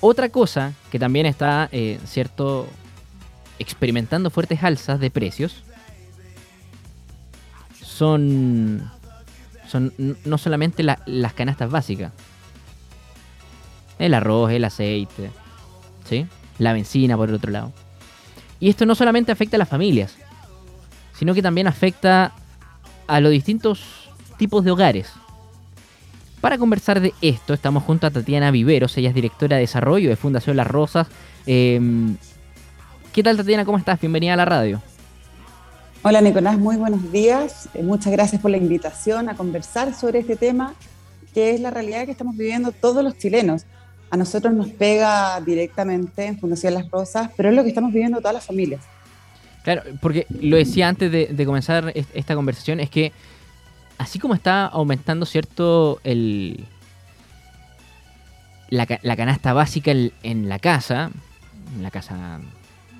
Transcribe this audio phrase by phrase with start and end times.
[0.00, 2.66] Otra cosa que también está, eh, cierto,
[3.58, 5.62] experimentando fuertes alzas de precios
[7.82, 8.90] son,
[9.68, 9.92] son
[10.24, 12.12] no solamente las canastas básicas,
[13.98, 15.30] el arroz, el aceite,
[16.08, 16.26] ¿sí?
[16.58, 17.72] la benzina por el otro lado.
[18.58, 20.16] Y esto no solamente afecta a las familias,
[21.12, 22.32] sino que también afecta
[23.06, 23.82] a los distintos
[24.38, 25.12] tipos de hogares.
[26.40, 30.16] Para conversar de esto, estamos junto a Tatiana Viveros, ella es directora de desarrollo de
[30.16, 31.06] Fundación Las Rosas.
[31.44, 32.16] Em,
[33.12, 33.66] ¿Qué tal Tatiana?
[33.66, 34.00] ¿Cómo estás?
[34.00, 34.80] Bienvenida a la radio.
[36.02, 37.68] Hola Nicolás, muy buenos días.
[37.74, 40.74] Eh, muchas gracias por la invitación a conversar sobre este tema,
[41.34, 43.66] que es la realidad que estamos viviendo todos los chilenos.
[44.08, 48.18] A nosotros nos pega directamente en Fundación Las Rosas, pero es lo que estamos viviendo
[48.18, 48.80] todas las familias.
[49.62, 53.12] Claro, porque lo decía antes de, comenzar esta conversación, es que
[54.00, 56.00] así como está aumentando, ¿cierto?
[56.04, 56.64] El,
[58.70, 61.10] la, canasta básica en, la casa,
[61.76, 62.40] en la casa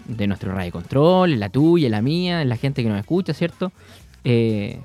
[0.04, 3.72] de nuestro radio control, la tuya, la mía, la gente que nos escucha, ¿cierto?
[4.24, 4.78] Eh,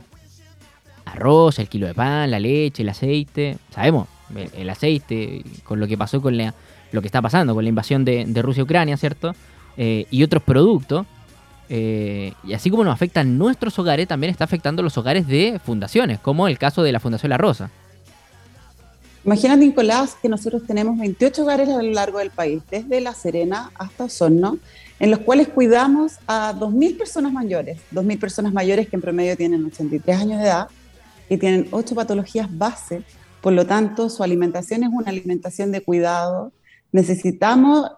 [1.03, 4.07] arroz, el kilo de pan, la leche, el aceite, sabemos,
[4.55, 8.41] el, aceite, con lo que pasó con lo que está pasando con la invasión de,
[8.41, 9.35] Rusia Ucrania, ¿cierto?
[9.75, 11.05] Eh, y otros productos.
[11.69, 16.19] Eh, y así como nos afectan nuestros hogares, también está afectando los hogares de fundaciones,
[16.19, 17.71] como el caso de la Fundación La Rosa.
[19.25, 23.71] Imagínate, Nicolás, que nosotros tenemos 28 hogares a lo largo del país, desde La Serena
[23.73, 24.59] hasta Osorno,
[24.99, 29.65] en los cuales cuidamos a 2.000 personas mayores, 2.000 personas mayores que en promedio tienen
[29.65, 30.67] 83 años de edad
[31.27, 33.01] y tienen 8 patologías base,
[33.41, 36.51] por lo tanto su alimentación es una alimentación de cuidado.
[36.91, 37.89] Necesitamos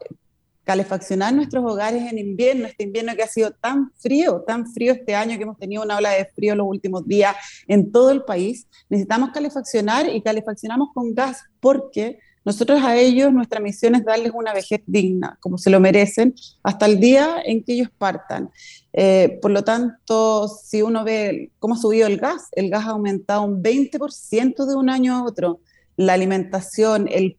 [0.68, 5.16] calefaccionar nuestros hogares en invierno, este invierno que ha sido tan frío, tan frío este
[5.16, 7.38] año que hemos tenido una ola de frío los últimos días
[7.70, 13.62] en todo el país, necesitamos calefaccionar y calefaccionamos con gas porque nosotros a ellos nuestra
[13.62, 17.74] misión es darles una vejez digna, como se lo merecen, hasta el día en que
[17.74, 18.50] ellos partan.
[18.92, 22.90] Eh, por lo tanto, si uno ve cómo ha subido el gas, el gas ha
[22.90, 25.62] aumentado un 20% de un año a otro.
[25.96, 27.38] La alimentación, el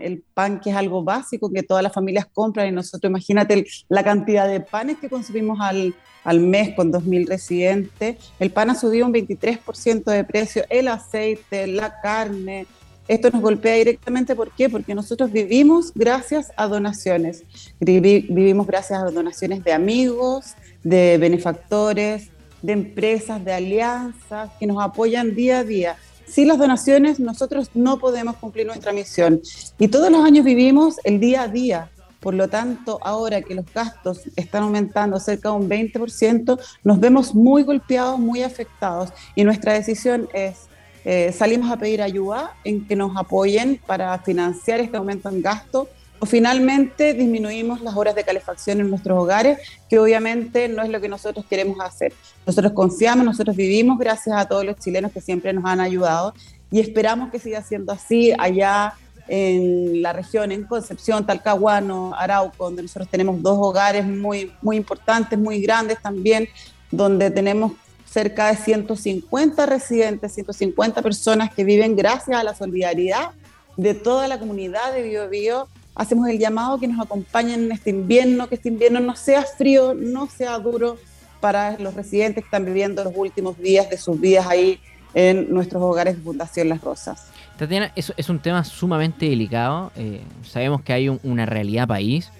[0.00, 4.02] el pan que es algo básico que todas las familias compran y nosotros imagínate la
[4.02, 5.94] cantidad de panes que consumimos al,
[6.24, 11.66] al mes con 2.000 residentes, el pan ha subido un 23% de precio, el aceite,
[11.66, 12.66] la carne,
[13.06, 14.70] esto nos golpea directamente, ¿por qué?
[14.70, 17.42] Porque nosotros vivimos gracias a donaciones,
[17.80, 20.54] vivimos gracias a donaciones de amigos,
[20.84, 22.30] de benefactores,
[22.62, 25.96] de empresas, de alianzas que nos apoyan día a día.
[26.30, 29.40] Sin las donaciones nosotros no podemos cumplir nuestra misión.
[29.78, 31.90] Y todos los años vivimos el día a día.
[32.20, 37.34] Por lo tanto, ahora que los gastos están aumentando cerca de un 20%, nos vemos
[37.34, 39.10] muy golpeados, muy afectados.
[39.34, 40.68] Y nuestra decisión es,
[41.04, 45.88] eh, salimos a pedir ayuda en que nos apoyen para financiar este aumento en gasto
[46.20, 49.58] o finalmente disminuimos las horas de calefacción en nuestros hogares,
[49.88, 52.12] que obviamente no es lo que nosotros queremos hacer.
[52.46, 56.34] Nosotros confiamos, nosotros vivimos gracias a todos los chilenos que siempre nos han ayudado
[56.70, 58.94] y esperamos que siga siendo así allá
[59.28, 65.38] en la región, en Concepción, Talcahuano, Arauco, donde nosotros tenemos dos hogares muy, muy importantes,
[65.38, 66.48] muy grandes también,
[66.90, 67.72] donde tenemos
[68.04, 73.30] cerca de 150 residentes, 150 personas que viven gracias a la solidaridad
[73.76, 75.68] de toda la comunidad de Bio, Bio
[76.00, 79.92] hacemos el llamado que nos acompañen en este invierno, que este invierno no sea frío,
[79.92, 80.96] no sea duro
[81.40, 84.80] para los residentes que están viviendo los últimos días de sus vidas ahí
[85.12, 87.26] en nuestros hogares de Fundación Las Rosas.
[87.58, 89.92] Tatiana, es, es un tema sumamente delicado.
[89.94, 92.30] Eh, sabemos que hay una realidad país.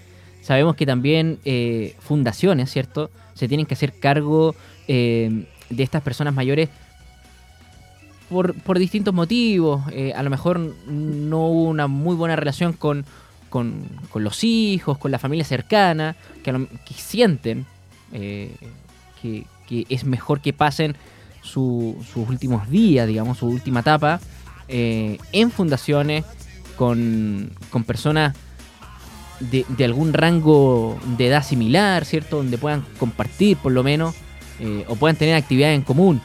[0.41, 3.11] Sabemos que también eh, fundaciones, ¿cierto?
[3.35, 4.55] Se tienen que hacer cargo
[4.89, 6.71] eh, de estas personas mayores
[8.31, 9.83] por, por distintos motivos.
[10.15, 13.05] a lo mejor no hubo una muy buena relación con,
[13.51, 13.85] con,
[14.15, 17.67] los hijos, con la familia cercana, que, sienten
[18.13, 18.55] eh,
[19.21, 19.45] que,
[19.89, 20.97] es mejor que pasen
[21.43, 24.21] sus últimos días, digamos, su última etapa,
[24.69, 26.25] eh, en fundaciones
[26.77, 27.53] con,
[27.87, 28.35] personas
[29.41, 32.39] de, algún rango de edad similar, ¿cierto?
[32.39, 34.15] Donde puedan compartir por lo menos
[34.61, 36.23] eh, o puedan tener actividades en común.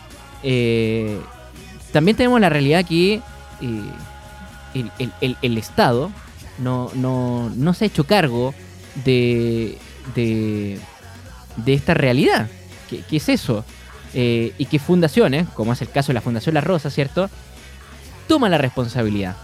[1.92, 3.22] también tenemos la realidad que
[5.42, 6.12] el, Estado,
[6.60, 8.54] no, no, no se ha hecho cargo
[9.04, 9.78] de,
[10.16, 10.80] de,
[11.66, 12.48] esta realidad.
[12.90, 13.66] ¿Qué, es eso?
[14.14, 17.30] Eh, y que fundaciones, como es el caso de la Fundación La Rosa, ¿cierto?
[18.28, 19.36] Toma la responsabilidad.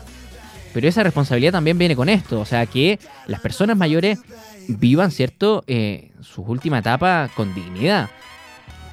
[0.73, 2.97] Pero esa responsabilidad también viene con esto, o sea, que
[3.27, 4.19] las personas mayores
[4.67, 8.09] vivan, ¿cierto?, eh, su última etapa con dignidad.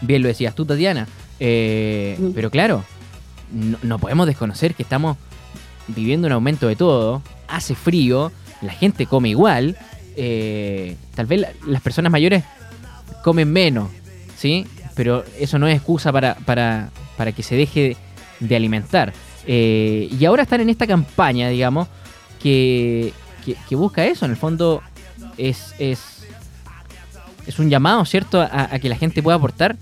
[0.01, 1.07] Bien lo decías tú, Tatiana.
[1.39, 2.19] Eh.
[2.35, 2.85] Pero claro,
[3.83, 5.17] no, podemos desconocer que estamos
[5.89, 9.77] viviendo un aumento de todo, hace frío la gente come igual,
[10.17, 12.45] eh, tal vez las personas mayores
[13.23, 13.91] comen menos,
[14.37, 14.67] ¿sí?
[14.95, 17.97] Pero eso no es excusa para, para, para que se deje
[18.41, 19.13] de alimentar.
[19.47, 21.89] Eh, y ahora están en esta campaña, digamos,
[22.43, 23.13] que,
[23.69, 24.25] que, busca eso.
[24.25, 24.83] En el fondo
[25.37, 26.27] es, es,
[27.47, 29.77] es un llamado, ¿cierto?, a, que la gente pueda aportar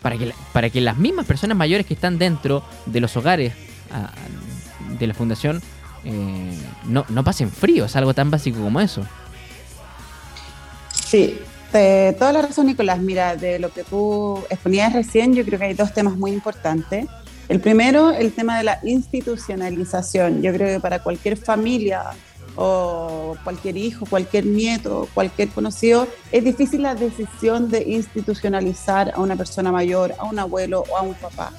[0.00, 3.52] para que, para que las mismas personas mayores que están dentro de los hogares
[4.98, 5.60] de la fundación
[6.04, 7.84] eh, no, no pasen frío.
[7.84, 9.06] Es algo tan básico como eso.
[11.04, 11.38] Sí,
[11.72, 13.00] toda la razón, Nicolás.
[13.00, 17.06] Mira, de lo que tú exponías recién, yo creo que hay dos temas muy importantes.
[17.48, 20.40] El primero, el tema de la institucionalización.
[20.40, 22.04] Yo creo que para cualquier familia
[22.54, 29.34] o cualquier hijo, cualquier nieto, cualquier conocido, es difícil la decisión de institucionalizar a una
[29.34, 31.52] persona mayor, a un abuelo o a un papá.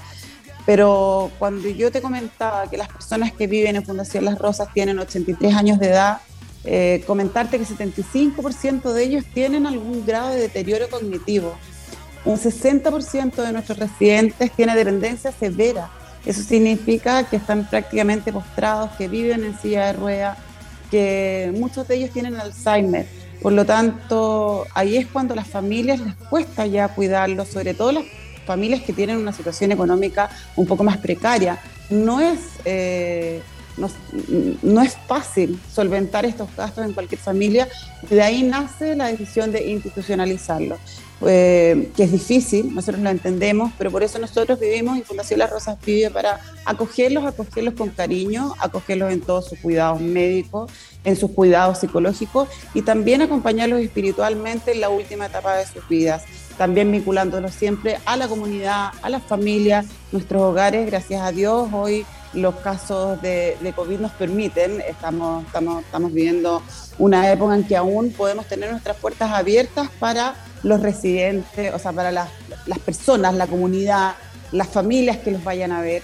[0.65, 4.99] Pero cuando yo te comentaba que las personas que viven en Fundación Las Rosas tienen
[4.99, 6.21] 83 años de edad,
[6.63, 11.55] eh, comentarte que 75% de ellos tienen algún grado de deterioro cognitivo.
[12.23, 15.89] Un 60% de nuestros residentes tiene dependencia severa.
[16.23, 20.37] Eso significa que están prácticamente postrados, que viven en silla de ruedas,
[20.91, 23.07] que muchos de ellos tienen Alzheimer.
[23.41, 27.91] Por lo tanto, ahí es cuando a las familias les cuesta ya cuidarlos, sobre todo
[27.91, 28.03] las
[28.53, 31.53] familias que tienen una situación económica un poco más precaria.
[31.89, 33.41] No es eh,
[33.77, 37.67] no, es fácil solventar estos gastos en cualquier familia
[38.09, 40.77] de ahí nace la decisión de institucionalizarlo,
[41.27, 45.51] eh, que es difícil, nosotros lo entendemos, pero por eso nosotros vivimos y Fundación Las
[45.51, 50.71] Rosas vive para acogerlos, acogerlos con cariño, acogerlos en todos sus cuidados médicos,
[51.03, 56.23] en sus cuidados psicológicos y también acompañarlos espiritualmente en la última etapa de sus vidas.
[56.57, 62.05] También vinculándolos siempre a la comunidad, a las familias, nuestros hogares, gracias a Dios, hoy
[62.33, 66.61] los casos de, COVID nos permiten, estamos, estamos, estamos viviendo
[66.97, 71.91] una época en que aún podemos tener nuestras puertas abiertas para los residentes, o sea,
[71.91, 72.29] para las,
[72.85, 74.15] personas, la comunidad,
[74.51, 76.03] las familias que los vayan a ver.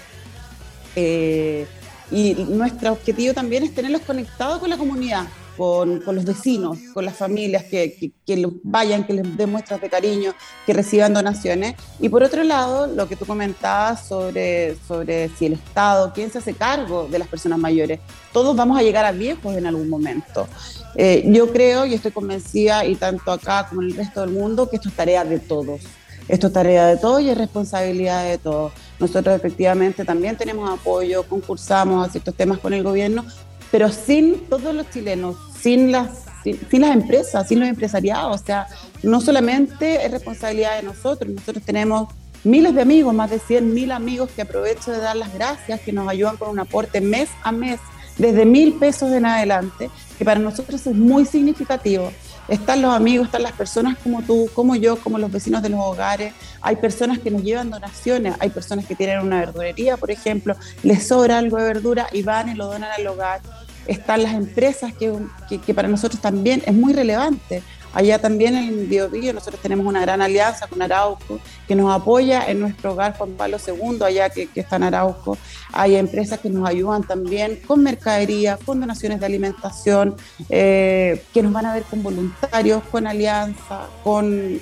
[0.96, 1.66] Eh,
[2.10, 5.24] y nuestro objetivo también es tenerlos conectados con la comunidad,
[5.58, 10.32] con, los vecinos, con las familias, que, que, vayan, que les den muestras de cariño,
[10.64, 11.74] que reciban donaciones.
[12.00, 16.38] Y por otro lado, lo que tú comentabas sobre, sobre si el Estado, quién se
[16.38, 17.98] hace cargo de las personas mayores.
[18.32, 20.46] Todos vamos a llegar a viejos en algún momento.
[20.94, 24.70] Eh, yo creo y estoy convencida, y tanto acá como en el resto del mundo,
[24.70, 25.80] que esto es tarea de todos.
[26.28, 28.72] Esto es tarea de todos y es responsabilidad de todos.
[29.00, 33.24] Nosotros efectivamente también tenemos apoyo, concursamos a ciertos temas con el gobierno,
[33.70, 35.36] pero sin todos los chilenos,
[35.68, 36.08] sin las,
[36.42, 38.40] sin, las empresas, sin los empresariados.
[38.40, 38.66] O sea,
[39.02, 42.08] no solamente es responsabilidad de nosotros, nosotros tenemos
[42.42, 45.92] miles de amigos, más de 100 mil amigos que aprovecho de dar las gracias, que
[45.92, 47.80] nos ayudan con un aporte mes a mes,
[48.16, 52.10] desde mil pesos en adelante, que para nosotros es muy significativo.
[52.48, 55.80] Están los amigos, están las personas como tú, como yo, como los vecinos de los
[55.80, 56.32] hogares.
[56.62, 61.06] Hay personas que nos llevan donaciones, hay personas que tienen una verdurería, por ejemplo, les
[61.06, 63.42] sobra algo de verdura y van y lo donan al hogar
[63.88, 67.62] están las empresas, que, para nosotros también es muy relevante.
[67.94, 72.60] Allá también en Biobío nosotros tenemos una gran alianza con Arauco, que nos apoya en
[72.60, 75.38] nuestro hogar Juan Pablo II, allá que, que está en Arauco.
[75.72, 80.16] Hay empresas que nos ayudan también con mercadería, con donaciones de alimentación,
[80.50, 84.60] eh, que nos van a ver con voluntarios, con alianza, con,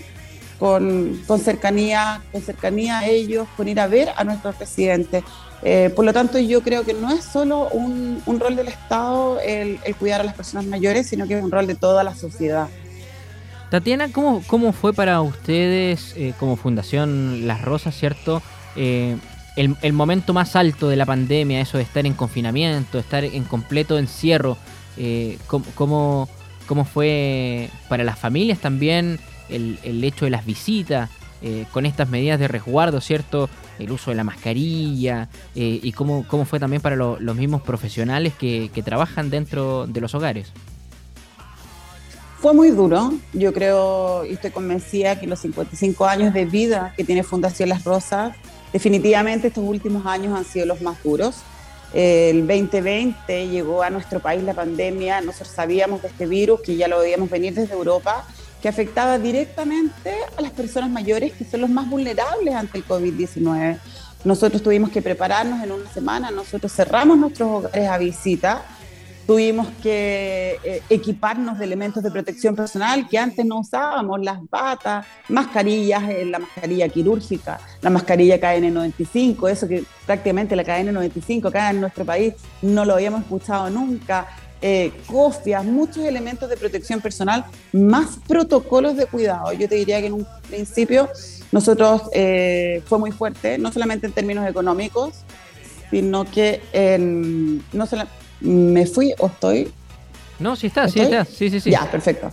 [0.61, 5.25] con, con, cercanía, con cercanía a ellos, con ir a ver a nuestros residentes.
[5.63, 9.79] Eh, por lo tanto, yo creo que no es solo un, rol del Estado el,
[9.99, 12.69] cuidar a las personas mayores, sino que es un rol de toda la sociedad.
[13.71, 18.43] Tatiana, ¿cómo, cómo fue para ustedes eh, como Fundación Las Rosas, cierto?
[18.77, 19.17] Eh,
[19.57, 23.99] el, momento más alto de la pandemia, eso de estar en confinamiento, estar en completo
[23.99, 24.59] encierro,
[25.75, 26.29] ¿cómo,
[26.67, 31.11] cómo, fue para las familias también el, el hecho de las visitas?
[31.71, 33.49] con estas medidas de resguardo, ¿cierto?
[33.78, 38.35] El uso de la mascarilla eh, y cómo, cómo fue también para los mismos profesionales
[38.35, 40.52] que, trabajan dentro de los hogares.
[42.40, 47.02] Fue muy duro, yo creo y estoy convencida que los 55 años de vida que
[47.02, 48.37] tiene Fundación Las Rosas,
[48.73, 51.38] definitivamente estos últimos años han sido los más duros.
[51.92, 56.87] El 2020 llegó a nuestro país la pandemia, nosotros sabíamos de este virus que ya
[56.87, 58.25] lo veíamos venir desde Europa
[58.67, 63.79] que afectaba directamente a las personas mayores que son los más vulnerables ante el COVID-19.
[64.25, 68.65] Nosotros tuvimos que prepararnos en una semana, nosotros cerramos nuestros hogares a visita,
[69.25, 75.07] tuvimos que eh, equiparnos de elementos de protección personal que antes no usábamos, las batas,
[75.29, 81.83] mascarillas, eh, la mascarilla quirúrgica, la mascarilla KN95, eso que prácticamente la KN95 acá en
[81.83, 84.27] nuestro país no lo habíamos escuchado nunca,
[84.63, 89.53] eh, cofias, muchos elementos de protección personal, más protocolos de cuidado.
[89.53, 91.09] Yo te diría que en un principio
[91.53, 95.15] nosotros eh, fue muy fuerte, no solamente en términos económicos,
[95.91, 97.87] sino que en, no
[98.41, 99.73] me fui o estoy.
[100.39, 101.71] No, sí está, sí está, sí, sí, sí.
[101.71, 102.31] Ya, perfecto.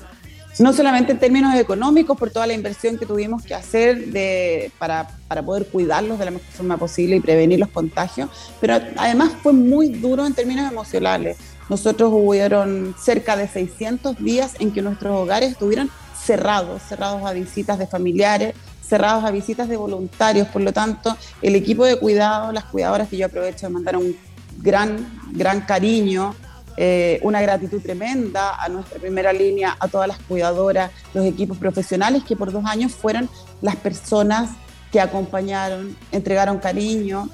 [0.59, 5.09] No solamente en términos económicos, por toda la inversión que tuvimos que hacer de, para,
[5.27, 8.29] para poder cuidarlos de la mejor forma posible y prevenir los contagios,
[8.61, 11.37] pero además fue muy duro en términos emocionales.
[11.69, 17.79] Nosotros hubieron cerca de 600 días en que nuestros hogares estuvieron cerrados, cerrados a visitas
[17.79, 18.55] de familiares,
[18.85, 20.47] cerrados a visitas de voluntarios.
[20.47, 24.15] Por lo tanto, el equipo de cuidado, las cuidadoras que yo aprovecho de mandar un
[24.57, 26.35] gran, gran cariño,
[26.75, 32.23] eh, una gratitud tremenda a nuestra primera línea, a todas las cuidadoras, los equipos profesionales
[32.23, 33.29] que por dos años fueron
[33.61, 34.51] las personas
[34.91, 37.29] que acompañaron, entregaron cariño,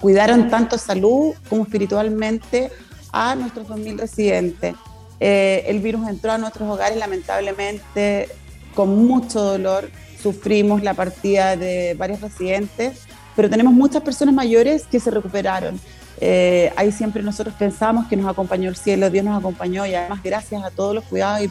[0.00, 2.70] cuidaron tanto salud como espiritualmente
[3.16, 4.74] a nuestros 2.000 residentes.
[5.20, 8.28] Eh, el virus entró a nuestros hogares lamentablemente
[8.74, 9.90] con mucho dolor.
[10.22, 13.00] Sufrimos la partida de varios residentes,
[13.34, 15.80] pero tenemos muchas personas mayores que se recuperaron.
[16.20, 20.22] Eh, ahí siempre nosotros pensamos que nos acompañó el cielo, Dios nos acompañó y además
[20.22, 21.46] gracias a todos los cuidados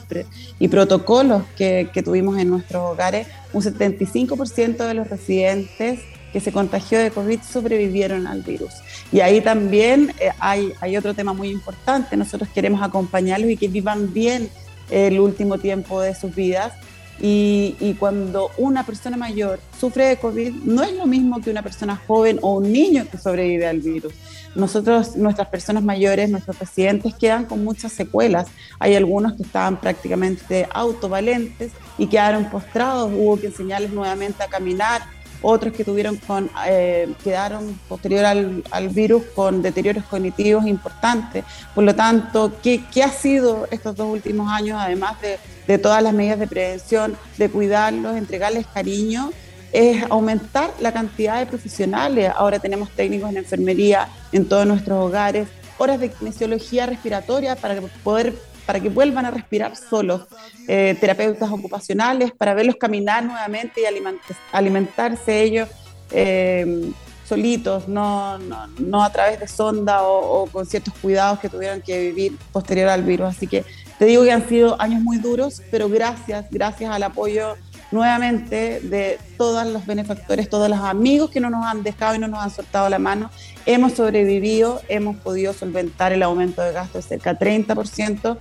[0.60, 6.00] y, protocolos que, que, tuvimos en nuestros hogares, un 75% de los residentes
[6.36, 8.74] que se contagió de COVID sobrevivieron al virus.
[9.10, 13.70] Y ahí también eh, hay, hay otro tema muy importante, nosotros queremos acompañarlos y que
[13.70, 14.50] vivan bien
[14.92, 16.74] el último tiempo de sus vidas.
[17.22, 21.62] Y, y, cuando una persona mayor sufre de COVID, no es lo mismo que una
[21.62, 24.14] persona joven o un niño que sobrevive al virus.
[24.56, 28.48] Nosotros, nuestras personas mayores, nuestros pacientes quedan con muchas secuelas.
[28.80, 35.15] Hay algunos que estaban prácticamente autovalentes y quedaron postrados, hubo que enseñarles nuevamente a caminar,
[35.46, 41.46] otros que tuvieron con, eh, quedaron posterior al, al, virus con deterioros cognitivos importantes.
[41.74, 45.38] Por lo tanto, ¿qué, ¿qué, ha sido estos dos últimos años, además de,
[45.68, 49.32] de todas las medidas de prevención, de cuidarlos, entregarles cariño?
[49.72, 52.32] es aumentar la cantidad de profesionales.
[52.34, 58.36] Ahora tenemos técnicos en enfermería en todos nuestros hogares, horas de kinesiología respiratoria para poder
[58.66, 60.28] para que vuelvan a respirar solos,
[60.68, 65.70] eh, terapeutas ocupacionales para verlos caminar nuevamente y alimentarse ellos
[66.12, 66.92] eh,
[67.28, 72.00] solitos, no, no, a través de sonda o, o, con ciertos cuidados que tuvieron que
[72.00, 73.28] vivir posterior al virus.
[73.28, 73.66] Así que
[73.98, 77.56] te digo que han sido años muy duros, pero gracias, gracias al apoyo
[77.96, 82.28] nuevamente de todos los benefactores, todos los amigos que no nos han dejado y no
[82.28, 83.32] nos han soltado la mano.
[83.66, 88.38] Hemos sobrevivido, hemos podido solventar el aumento de gastos de cerca de 30%,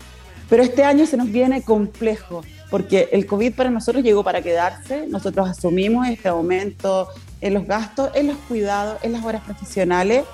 [0.51, 5.07] pero este año se nos viene complejo porque el COVID para nosotros llegó para quedarse,
[5.07, 7.09] nosotros asumimos este aumento
[7.41, 10.25] en los gastos, en los cuidados, en las horas profesionales,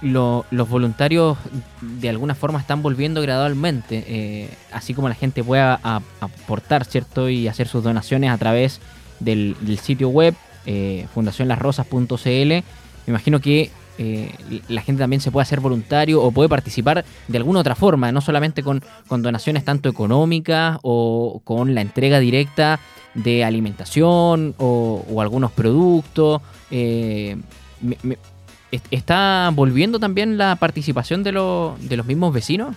[0.01, 1.37] lo, los voluntarios
[1.81, 5.79] de alguna forma están volviendo gradualmente, eh, así como la gente pueda
[6.19, 7.29] aportar, ¿cierto?
[7.29, 8.79] Y hacer sus donaciones a través
[9.19, 12.27] del, sitio web eh, fundacionlasrosas.cl.
[12.27, 12.63] Me
[13.07, 14.31] imagino que eh,
[14.69, 18.21] la gente también se puede hacer voluntario o puede participar de alguna otra forma, no
[18.21, 22.79] solamente con, donaciones tanto económicas o con la entrega directa
[23.13, 26.41] de alimentación o, o algunos productos.
[26.71, 27.35] Eh,
[27.81, 28.17] me, me,
[28.91, 32.75] ¿está volviendo también la participación de, de los mismos vecinos?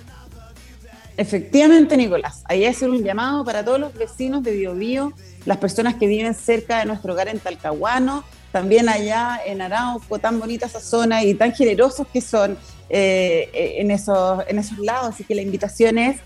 [1.17, 2.43] Efectivamente, Nicolás.
[2.47, 5.13] Ahí hacer un llamado para todos los vecinos de Biobío,
[5.45, 10.39] las personas que viven cerca de nuestro hogar en Talcahuano, también allá en Arauco, tan
[10.39, 12.57] bonita esa zona y tan generosos que son
[12.89, 15.15] eh, en, esos, en esos lados.
[15.15, 16.19] Así que la invitación es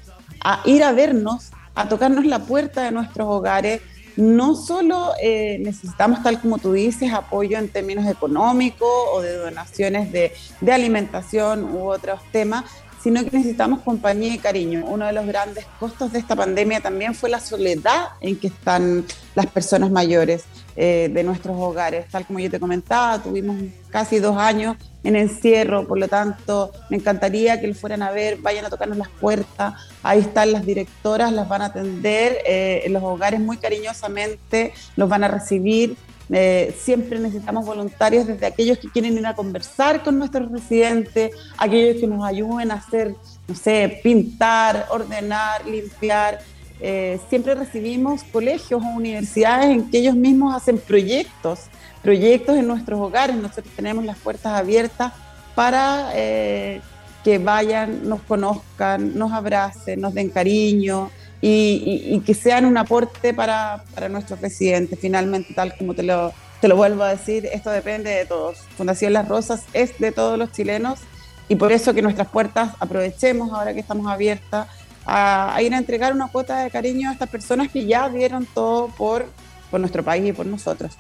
[0.43, 3.81] a ir a vernos, a tocarnos la puerta de nuestros hogares.
[4.17, 10.11] No solo eh, necesitamos, tal como tú dices, apoyo en términos económicos o de donaciones
[10.11, 12.65] de, de alimentación u otros temas,
[13.07, 14.85] sino que necesitamos compañía y cariño.
[14.85, 19.05] Uno de los grandes costos de esta pandemia también fue la soledad en que están
[19.37, 20.43] las personas mayores
[20.75, 22.09] eh, de nuestros hogares.
[22.09, 26.97] Tal como yo te comentaba, tuvimos casi dos años en encierro, por lo tanto, me
[26.97, 29.75] encantaría que lo fueran a ver, vayan a tocarnos las puertas.
[30.03, 35.09] Ahí están las directoras, las van a atender eh, en los hogares muy cariñosamente, los
[35.09, 35.97] van a recibir
[36.31, 42.01] eh, siempre necesitamos voluntarios desde aquellos que quieren ir a conversar con nuestros residentes, aquellos
[42.01, 43.15] que nos ayuden a hacer,
[43.47, 46.41] no sé, pintar, ordenar, limpiar.
[46.81, 51.61] Eh, siempre recibimos colegios o universidades en que ellos mismos hacen proyectos,
[52.03, 53.37] proyectos en nuestros hogares.
[53.37, 55.13] Nosotros tenemos las puertas abiertas
[55.55, 56.81] para eh,
[57.23, 63.85] que vayan, nos conozcan, nos abracen, nos den cariño, y, que sean un aporte para,
[63.95, 64.99] para, nuestros residentes.
[64.99, 68.59] Finalmente, tal como te lo, te lo vuelvo a decir, esto depende de todos.
[68.77, 71.01] Fundación Las Rosas es de todos los chilenos
[71.49, 74.69] y por eso que nuestras puertas aprovechemos ahora que estamos abiertas
[75.05, 78.89] a, ir a entregar una cuota de cariño a estas personas que ya dieron todo
[78.89, 79.27] por,
[79.71, 80.97] por nuestro país y por nosotros.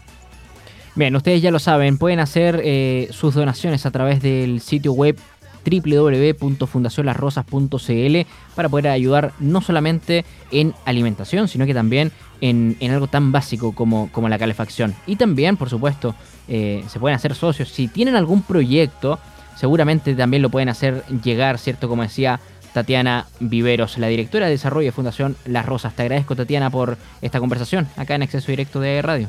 [0.95, 5.19] Bien, ustedes ya lo saben, pueden hacer eh, sus donaciones a través del sitio web
[5.67, 8.17] www.fundacionlasrosas.cl
[8.55, 14.11] para poder ayudar no solamente en alimentación, sino que también en, algo tan básico como,
[14.13, 14.95] como, la calefacción.
[15.07, 16.15] Y también, por supuesto,
[16.49, 17.71] eh, se pueden hacer socios.
[17.71, 19.19] Si tienen algún proyecto,
[19.57, 21.89] seguramente también lo pueden hacer llegar, ¿cierto?
[21.89, 22.41] Como decía
[22.73, 25.95] Tatiana Viveros, la directora de desarrollo de Fundación Las Rosas.
[25.95, 29.29] Te agradezco, Tatiana, por esta conversación acá en Acceso Directo de Radio.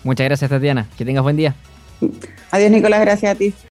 [0.04, 0.88] Muchas gracias, Tatiana.
[0.98, 1.56] Que tengas buen día.
[2.52, 3.02] Adiós, Nicolás.
[3.02, 3.54] Gracias a ti.